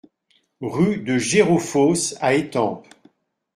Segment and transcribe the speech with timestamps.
[0.63, 2.87] Rue de Gérofosse à Étampes